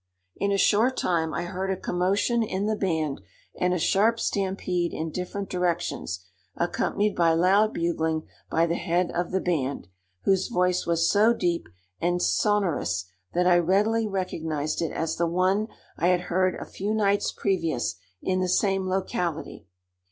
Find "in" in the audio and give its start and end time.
0.35-0.51, 2.41-2.65, 4.95-5.11, 18.23-18.39